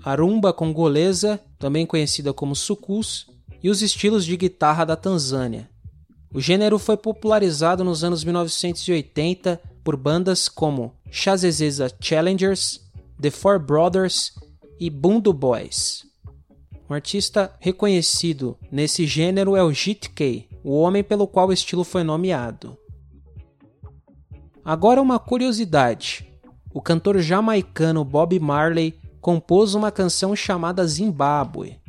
a 0.02 0.14
rumba 0.14 0.52
congolesa, 0.52 1.40
também 1.58 1.84
conhecida 1.84 2.32
como 2.32 2.56
sucus, 2.56 3.26
e 3.62 3.70
os 3.70 3.82
estilos 3.82 4.24
de 4.24 4.36
guitarra 4.36 4.84
da 4.84 4.96
Tanzânia. 4.96 5.70
O 6.34 6.40
gênero 6.40 6.78
foi 6.78 6.96
popularizado 6.96 7.84
nos 7.84 8.02
anos 8.02 8.24
1980 8.24 9.60
por 9.84 9.96
bandas 9.96 10.48
como 10.48 10.94
Chazezeza 11.10 11.92
Challengers, 12.00 12.80
The 13.20 13.30
Four 13.30 13.58
Brothers 13.58 14.32
e 14.80 14.88
Bundu 14.88 15.32
Boys. 15.32 16.04
Um 16.88 16.94
artista 16.94 17.54
reconhecido 17.60 18.58
nesse 18.70 19.06
gênero 19.06 19.56
é 19.56 19.62
o 19.62 19.72
Jit 19.72 20.10
K, 20.10 20.48
o 20.64 20.72
homem 20.80 21.02
pelo 21.04 21.26
qual 21.26 21.48
o 21.48 21.52
estilo 21.52 21.84
foi 21.84 22.02
nomeado. 22.02 22.76
Agora 24.64 25.02
uma 25.02 25.18
curiosidade. 25.18 26.26
O 26.72 26.80
cantor 26.80 27.18
jamaicano 27.18 28.04
Bob 28.04 28.38
Marley 28.38 28.98
compôs 29.20 29.74
uma 29.74 29.90
canção 29.90 30.34
chamada 30.34 30.86
Zimbábue. 30.86 31.81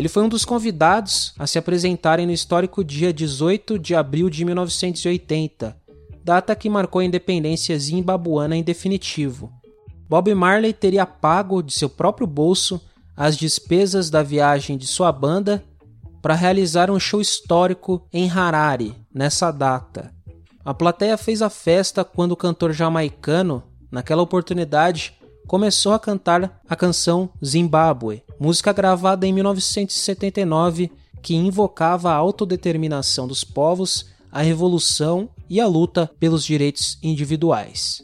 Ele 0.00 0.08
foi 0.08 0.22
um 0.22 0.30
dos 0.30 0.46
convidados 0.46 1.34
a 1.38 1.46
se 1.46 1.58
apresentarem 1.58 2.24
no 2.24 2.32
histórico 2.32 2.82
dia 2.82 3.12
18 3.12 3.78
de 3.78 3.94
abril 3.94 4.30
de 4.30 4.46
1980, 4.46 5.76
data 6.24 6.56
que 6.56 6.70
marcou 6.70 7.00
a 7.00 7.04
independência 7.04 7.78
zimbabuana 7.78 8.56
em 8.56 8.62
definitivo. 8.62 9.52
Bob 10.08 10.34
Marley 10.34 10.72
teria 10.72 11.04
pago 11.04 11.62
de 11.62 11.74
seu 11.74 11.90
próprio 11.90 12.26
bolso 12.26 12.80
as 13.14 13.36
despesas 13.36 14.08
da 14.08 14.22
viagem 14.22 14.78
de 14.78 14.86
sua 14.86 15.12
banda 15.12 15.62
para 16.22 16.32
realizar 16.32 16.90
um 16.90 16.98
show 16.98 17.20
histórico 17.20 18.08
em 18.10 18.30
Harare 18.30 18.96
nessa 19.12 19.50
data. 19.50 20.14
A 20.64 20.72
plateia 20.72 21.18
fez 21.18 21.42
a 21.42 21.50
festa 21.50 22.02
quando 22.06 22.32
o 22.32 22.36
cantor 22.36 22.72
jamaicano, 22.72 23.62
naquela 23.90 24.22
oportunidade, 24.22 25.19
começou 25.50 25.92
a 25.92 25.98
cantar 25.98 26.62
a 26.68 26.76
canção 26.76 27.28
Zimbábue, 27.44 28.22
música 28.38 28.72
gravada 28.72 29.26
em 29.26 29.32
1979 29.32 30.92
que 31.20 31.34
invocava 31.34 32.12
a 32.12 32.14
autodeterminação 32.14 33.26
dos 33.26 33.42
povos, 33.42 34.06
a 34.30 34.42
revolução 34.42 35.28
e 35.48 35.60
a 35.60 35.66
luta 35.66 36.08
pelos 36.20 36.44
direitos 36.44 37.00
individuais. 37.02 38.00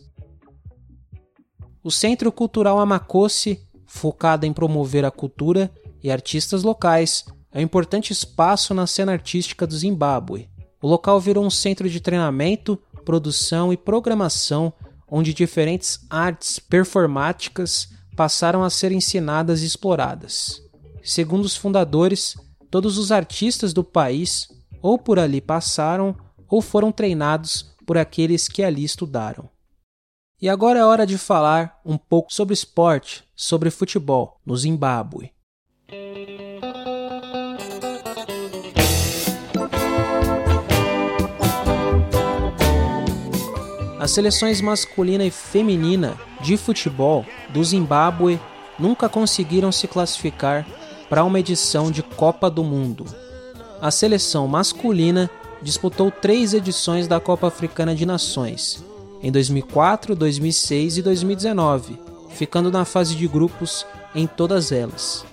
O 1.84 1.90
Centro 1.92 2.32
Cultural 2.32 2.80
Amacosse, 2.80 3.64
focado 3.86 4.44
em 4.44 4.52
promover 4.52 5.04
a 5.04 5.12
cultura 5.12 5.70
e 6.02 6.10
artistas 6.10 6.64
locais, 6.64 7.26
é 7.52 7.60
um 7.60 7.62
importante 7.62 8.12
espaço 8.12 8.74
na 8.74 8.88
cena 8.88 9.12
artística 9.12 9.64
do 9.64 9.76
Zimbábue. 9.76 10.50
O 10.82 10.88
local 10.88 11.20
virou 11.20 11.44
um 11.44 11.50
centro 11.50 11.88
de 11.88 12.00
treinamento, 12.00 12.76
produção 13.04 13.72
e 13.72 13.76
programação 13.76 14.72
onde 15.08 15.32
diferentes 15.34 16.00
artes 16.10 16.58
performáticas 16.58 17.88
passaram 18.16 18.64
a 18.64 18.70
ser 18.70 18.92
ensinadas 18.92 19.62
e 19.62 19.66
exploradas. 19.66 20.62
Segundo 21.02 21.44
os 21.44 21.56
fundadores, 21.56 22.36
todos 22.70 22.98
os 22.98 23.12
artistas 23.12 23.72
do 23.72 23.84
país 23.84 24.48
ou 24.82 24.98
por 24.98 25.18
ali 25.18 25.40
passaram 25.40 26.16
ou 26.48 26.60
foram 26.60 26.90
treinados 26.90 27.74
por 27.86 27.96
aqueles 27.96 28.48
que 28.48 28.62
ali 28.62 28.84
estudaram. 28.84 29.48
E 30.40 30.48
agora 30.48 30.80
é 30.80 30.84
hora 30.84 31.06
de 31.06 31.16
falar 31.16 31.80
um 31.84 31.96
pouco 31.96 32.32
sobre 32.32 32.52
esporte, 32.52 33.24
sobre 33.34 33.70
futebol 33.70 34.40
no 34.44 34.56
Zimbábue. 34.56 35.32
As 44.06 44.12
seleções 44.12 44.60
masculina 44.60 45.24
e 45.24 45.32
feminina 45.32 46.16
de 46.40 46.56
futebol 46.56 47.26
do 47.48 47.64
Zimbábue 47.64 48.38
nunca 48.78 49.08
conseguiram 49.08 49.72
se 49.72 49.88
classificar 49.88 50.64
para 51.10 51.24
uma 51.24 51.40
edição 51.40 51.90
de 51.90 52.04
Copa 52.04 52.48
do 52.48 52.62
Mundo. 52.62 53.04
A 53.82 53.90
seleção 53.90 54.46
masculina 54.46 55.28
disputou 55.60 56.08
três 56.08 56.54
edições 56.54 57.08
da 57.08 57.18
Copa 57.18 57.48
Africana 57.48 57.96
de 57.96 58.06
Nações, 58.06 58.80
em 59.20 59.32
2004, 59.32 60.14
2006 60.14 60.98
e 60.98 61.02
2019, 61.02 61.98
ficando 62.30 62.70
na 62.70 62.84
fase 62.84 63.16
de 63.16 63.26
grupos 63.26 63.84
em 64.14 64.28
todas 64.28 64.70
elas. 64.70 65.24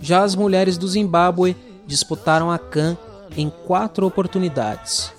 Já 0.00 0.22
as 0.22 0.34
mulheres 0.34 0.78
do 0.78 0.88
Zimbábue 0.88 1.54
disputaram 1.86 2.50
a 2.50 2.58
CAN 2.58 2.96
em 3.36 3.50
quatro 3.50 4.06
oportunidades. 4.06 5.12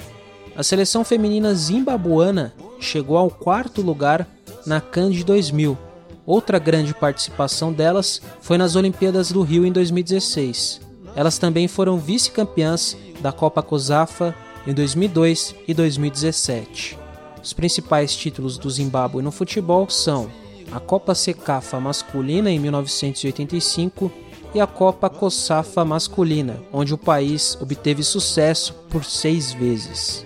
A 0.56 0.64
seleção 0.64 1.04
feminina 1.04 1.54
zimbabuana 1.54 2.52
chegou 2.86 3.18
ao 3.18 3.30
quarto 3.30 3.82
lugar 3.82 4.28
na 4.66 4.80
CAN 4.80 5.12
de 5.12 5.24
2000. 5.24 5.78
Outra 6.26 6.58
grande 6.58 6.94
participação 6.94 7.74
delas 7.74 8.22
foi 8.42 8.58
nas 8.58 8.76
Olimpíadas 8.76 9.32
do 9.32 9.42
Rio 9.42 9.66
em 9.66 9.72
2016. 9.72 10.82
Elas 11.16 11.38
também 11.38 11.68
foram 11.68 11.98
vice-campeãs 11.98 12.98
da 13.22 13.32
Copa 13.32 13.62
COSAFA 13.62 14.36
em 14.66 14.74
2002 14.74 15.56
e 15.68 15.74
2017. 15.74 16.98
Os 17.44 17.54
principais 17.54 18.16
títulos 18.16 18.58
do 18.58 18.70
Zimbábue 18.70 19.22
no 19.22 19.32
futebol 19.32 19.88
são 19.90 20.30
a 20.72 20.80
Copa 20.80 21.14
Secafa 21.14 21.80
masculina 21.80 22.50
em 22.50 22.60
1985 22.60 24.12
e 24.54 24.60
a 24.60 24.66
Copa 24.66 25.10
COSAFA 25.10 25.86
masculina, 25.86 26.60
onde 26.74 26.94
o 26.94 26.98
país 26.98 27.58
obteve 27.62 28.04
sucesso 28.04 28.74
por 28.90 29.06
seis 29.06 29.54
vezes. 29.54 30.25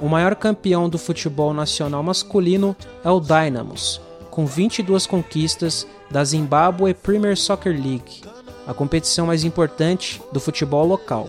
O 0.00 0.08
maior 0.08 0.36
campeão 0.36 0.88
do 0.88 0.96
futebol 0.96 1.52
nacional 1.52 2.02
masculino 2.04 2.76
é 3.04 3.10
o 3.10 3.18
Dynamos, 3.18 4.00
com 4.30 4.46
22 4.46 5.06
conquistas 5.06 5.86
da 6.08 6.22
Zimbabwe 6.22 6.94
Premier 6.94 7.36
Soccer 7.36 7.72
League, 7.72 8.22
a 8.64 8.72
competição 8.72 9.26
mais 9.26 9.42
importante 9.42 10.22
do 10.32 10.38
futebol 10.38 10.86
local. 10.86 11.28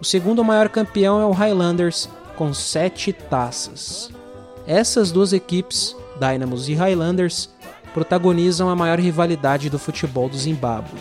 O 0.00 0.04
segundo 0.04 0.44
maior 0.44 0.68
campeão 0.68 1.20
é 1.20 1.26
o 1.26 1.32
Highlanders, 1.32 2.08
com 2.36 2.54
7 2.54 3.12
taças. 3.12 4.10
Essas 4.64 5.10
duas 5.10 5.32
equipes, 5.32 5.96
Dynamos 6.20 6.68
e 6.68 6.74
Highlanders, 6.74 7.50
protagonizam 7.92 8.68
a 8.68 8.76
maior 8.76 9.00
rivalidade 9.00 9.68
do 9.68 9.78
futebol 9.78 10.28
do 10.28 10.36
Zimbábue. 10.36 11.00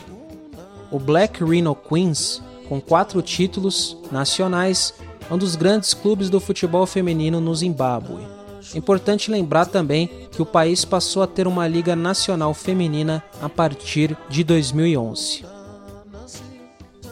O 0.90 0.98
Black 0.98 1.44
Rhino 1.44 1.76
Queens, 1.76 2.42
com 2.68 2.82
quatro 2.82 3.22
títulos 3.22 3.98
nacionais, 4.12 4.94
um 5.30 5.38
dos 5.38 5.56
grandes 5.56 5.94
clubes 5.94 6.30
do 6.30 6.40
futebol 6.40 6.86
feminino 6.86 7.40
no 7.40 7.56
Zimbábue. 7.56 8.28
Importante 8.76 9.30
lembrar 9.30 9.66
também 9.66 10.10
que 10.32 10.42
o 10.42 10.46
país 10.46 10.86
passou 10.86 11.22
a 11.22 11.28
ter 11.28 11.48
uma 11.48 11.68
liga 11.68 11.96
nacional 11.96 12.54
feminina 12.54 13.24
a 13.42 13.50
partir 13.50 14.18
de 14.30 14.44
2011. 14.44 15.46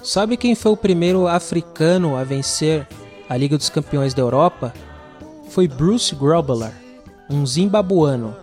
Sabe 0.03 0.37
quem 0.37 0.55
foi 0.55 0.71
o 0.71 0.77
primeiro 0.77 1.27
africano 1.27 2.15
a 2.15 2.23
vencer 2.23 2.87
a 3.29 3.37
Liga 3.37 3.57
dos 3.57 3.69
Campeões 3.69 4.13
da 4.13 4.21
Europa? 4.21 4.73
Foi 5.49 5.67
Bruce 5.67 6.15
Grobbelaar, 6.15 6.73
um 7.29 7.45
zimbabuano. 7.45 8.35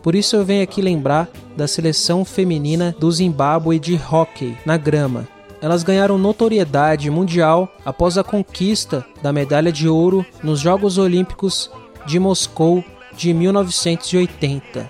Por 0.01 0.15
isso 0.15 0.36
eu 0.36 0.45
venho 0.45 0.63
aqui 0.63 0.81
lembrar 0.81 1.29
da 1.55 1.67
seleção 1.67 2.25
feminina 2.25 2.95
do 2.97 3.12
Zimbábue 3.12 3.79
de 3.79 3.99
hóquei 4.10 4.57
na 4.65 4.77
grama. 4.77 5.27
Elas 5.62 5.84
ganharam 5.84 6.17
notoriedade 6.17 7.10
mundial 7.12 7.71
após 7.86 8.17
a 8.17 8.23
conquista 8.23 9.05
da 9.21 9.31
medalha 9.31 9.71
de 9.71 9.88
ouro 9.88 10.25
nos 10.41 10.60
Jogos 10.60 10.97
Olímpicos 10.97 11.69
de 12.05 12.19
Moscou 12.19 12.84
de 13.15 13.34
1980. 13.34 14.89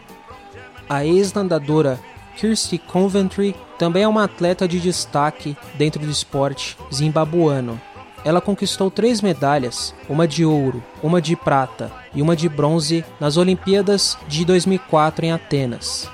A 0.87 1.05
ex-nadadora 1.05 1.99
Kirsty 2.35 2.77
Coventry 2.77 3.55
também 3.77 4.03
é 4.03 4.07
uma 4.07 4.23
atleta 4.23 4.67
de 4.67 4.79
destaque 4.79 5.55
dentro 5.75 5.99
do 5.99 6.09
esporte 6.09 6.77
zimbabuano. 6.93 7.79
Ela 8.23 8.39
conquistou 8.39 8.91
três 8.91 9.21
medalhas, 9.21 9.95
uma 10.07 10.27
de 10.27 10.45
ouro, 10.45 10.83
uma 11.01 11.19
de 11.21 11.35
prata 11.35 11.91
e 12.13 12.21
uma 12.21 12.35
de 12.35 12.47
bronze 12.47 13.03
nas 13.19 13.37
Olimpíadas 13.37 14.17
de 14.27 14.45
2004 14.45 15.25
em 15.25 15.31
Atenas. 15.31 16.07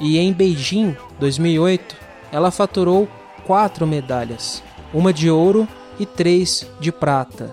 E 0.00 0.18
em 0.18 0.32
Beijing, 0.32 0.96
2008, 1.18 1.96
ela 2.30 2.50
faturou 2.50 3.08
quatro 3.44 3.86
medalhas, 3.86 4.62
uma 4.94 5.12
de 5.12 5.28
ouro 5.28 5.66
e 5.98 6.06
três 6.06 6.66
de 6.78 6.92
prata. 6.92 7.52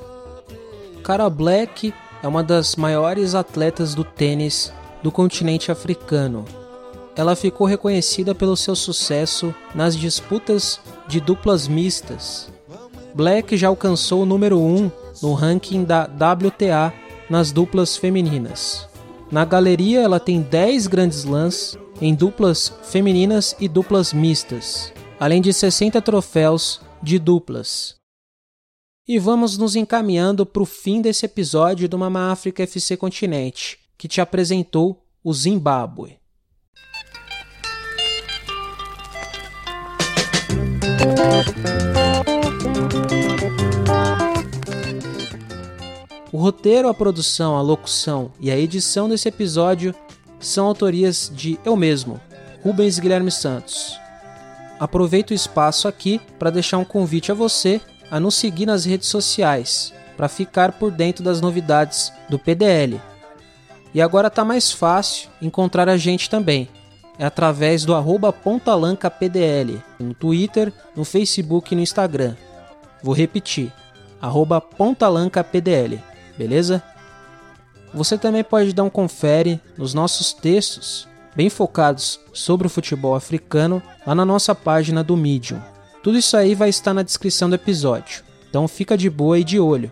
Cara 1.03 1.29
Black 1.29 1.93
é 2.21 2.27
uma 2.27 2.43
das 2.43 2.75
maiores 2.75 3.33
atletas 3.33 3.95
do 3.95 4.03
tênis 4.03 4.71
do 5.01 5.11
continente 5.11 5.71
africano 5.71 6.45
ela 7.19 7.35
ficou 7.35 7.67
reconhecida 7.67 8.33
pelo 8.33 8.55
seu 8.55 8.73
sucesso 8.73 9.53
nas 9.75 9.93
disputas 9.93 10.79
de 11.05 11.19
duplas 11.19 11.67
mistas. 11.67 12.47
Black 13.13 13.57
já 13.57 13.67
alcançou 13.67 14.23
o 14.23 14.25
número 14.25 14.57
1 14.57 14.89
no 15.21 15.33
ranking 15.33 15.83
da 15.83 16.03
WTA 16.03 16.93
nas 17.29 17.51
duplas 17.51 17.97
femininas. 17.97 18.87
Na 19.29 19.43
galeria, 19.43 19.99
ela 19.99 20.17
tem 20.17 20.41
10 20.41 20.87
grandes 20.87 21.25
lãs 21.25 21.77
em 21.99 22.15
duplas 22.15 22.71
femininas 22.83 23.53
e 23.59 23.67
duplas 23.67 24.13
mistas, 24.13 24.93
além 25.19 25.41
de 25.41 25.51
60 25.51 26.01
troféus 26.01 26.79
de 27.03 27.19
duplas. 27.19 27.95
E 29.05 29.19
vamos 29.19 29.57
nos 29.57 29.75
encaminhando 29.75 30.45
para 30.45 30.63
o 30.63 30.65
fim 30.65 31.01
desse 31.01 31.25
episódio 31.25 31.89
do 31.89 31.99
Mama 31.99 32.31
África 32.31 32.63
FC 32.63 32.95
Continente, 32.95 33.77
que 33.97 34.07
te 34.07 34.21
apresentou 34.21 35.03
o 35.21 35.33
Zimbábue. 35.33 36.18
O 46.31 46.37
roteiro, 46.37 46.87
a 46.87 46.93
produção, 46.93 47.57
a 47.57 47.61
locução 47.61 48.31
e 48.39 48.51
a 48.51 48.57
edição 48.57 49.09
desse 49.09 49.27
episódio 49.27 49.93
são 50.39 50.67
autorias 50.67 51.31
de 51.33 51.59
eu 51.65 51.75
mesmo, 51.75 52.19
Rubens 52.63 52.99
Guilherme 52.99 53.31
Santos. 53.31 53.99
Aproveito 54.79 55.31
o 55.31 55.33
espaço 55.33 55.87
aqui 55.87 56.21
para 56.37 56.49
deixar 56.49 56.77
um 56.77 56.85
convite 56.85 57.31
a 57.31 57.35
você 57.35 57.81
a 58.09 58.19
nos 58.19 58.35
seguir 58.35 58.65
nas 58.65 58.85
redes 58.85 59.07
sociais, 59.07 59.93
para 60.15 60.29
ficar 60.29 60.73
por 60.73 60.91
dentro 60.91 61.23
das 61.23 61.41
novidades 61.41 62.11
do 62.29 62.39
PDL. 62.39 62.99
E 63.93 64.01
agora 64.01 64.27
está 64.27 64.45
mais 64.45 64.71
fácil 64.71 65.29
encontrar 65.41 65.89
a 65.89 65.97
gente 65.97 66.29
também. 66.29 66.69
É 67.19 67.25
através 67.25 67.83
do 67.83 67.93
arroba 67.93 68.31
pontalancapdl, 68.31 69.77
no 69.99 70.13
Twitter, 70.13 70.71
no 70.95 71.03
Facebook 71.03 71.73
e 71.73 71.75
no 71.75 71.81
Instagram. 71.81 72.33
Vou 73.03 73.13
repetir, 73.13 73.73
arroba 74.21 74.61
pontalancapdl, 74.61 75.97
beleza? 76.37 76.81
Você 77.93 78.17
também 78.17 78.43
pode 78.43 78.71
dar 78.71 78.83
um 78.83 78.89
confere 78.89 79.59
nos 79.77 79.93
nossos 79.93 80.31
textos, 80.31 81.09
bem 81.35 81.49
focados 81.49 82.19
sobre 82.31 82.67
o 82.67 82.69
futebol 82.69 83.15
africano, 83.15 83.83
lá 84.07 84.15
na 84.15 84.23
nossa 84.23 84.55
página 84.55 85.03
do 85.03 85.17
Medium. 85.17 85.61
Tudo 86.01 86.17
isso 86.17 86.37
aí 86.37 86.55
vai 86.55 86.69
estar 86.69 86.93
na 86.93 87.03
descrição 87.03 87.49
do 87.49 87.55
episódio, 87.55 88.23
então 88.49 88.65
fica 88.65 88.97
de 88.97 89.09
boa 89.09 89.37
e 89.37 89.43
de 89.43 89.59
olho. 89.59 89.91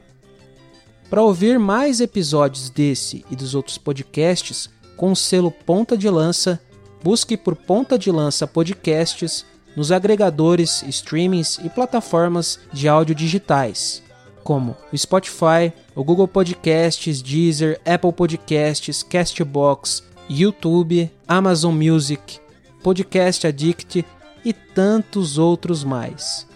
Para 1.09 1.23
ouvir 1.23 1.59
mais 1.59 1.99
episódios 1.99 2.69
desse 2.69 3.25
e 3.29 3.35
dos 3.35 3.53
outros 3.53 3.77
podcasts 3.77 4.69
com 4.95 5.11
o 5.11 5.15
selo 5.15 5.51
Ponta 5.51 5.97
de 5.97 6.09
Lança, 6.09 6.59
busque 7.03 7.37
por 7.37 7.55
Ponta 7.55 7.97
de 7.97 8.11
Lança 8.11 8.47
Podcasts 8.47 9.45
nos 9.75 9.91
agregadores, 9.91 10.83
streamings 10.89 11.59
e 11.63 11.69
plataformas 11.69 12.59
de 12.73 12.87
áudio 12.89 13.13
digitais, 13.13 14.01
como 14.43 14.75
o 14.91 14.97
Spotify, 14.97 15.71
o 15.95 16.03
Google 16.03 16.27
Podcasts, 16.27 17.21
Deezer, 17.21 17.79
Apple 17.85 18.11
Podcasts, 18.11 19.03
Castbox, 19.03 20.03
YouTube, 20.29 21.11
Amazon 21.27 21.75
Music, 21.75 22.39
Podcast 22.81 23.45
Addict 23.45 24.05
e 24.43 24.53
tantos 24.53 25.37
outros 25.37 25.83
mais. 25.83 26.47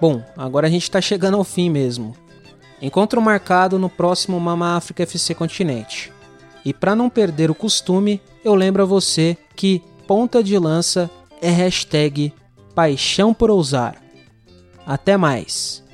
Bom, 0.00 0.22
agora 0.36 0.66
a 0.66 0.70
gente 0.70 0.82
está 0.82 1.00
chegando 1.00 1.36
ao 1.36 1.44
fim 1.44 1.70
mesmo. 1.70 2.14
Encontro 2.80 3.20
marcado 3.20 3.78
no 3.78 3.88
próximo 3.88 4.40
Mama 4.40 4.76
África 4.76 5.02
FC 5.02 5.34
Continente. 5.34 6.12
E 6.64 6.72
para 6.72 6.94
não 6.94 7.10
perder 7.10 7.50
o 7.50 7.54
costume, 7.54 8.20
eu 8.44 8.54
lembro 8.54 8.82
a 8.82 8.86
você 8.86 9.36
que 9.54 9.82
ponta 10.06 10.42
de 10.42 10.58
lança 10.58 11.10
é 11.40 11.50
hashtag 11.50 12.32
paixão 12.74 13.32
por 13.34 13.50
ousar. 13.50 14.02
Até 14.86 15.16
mais! 15.16 15.84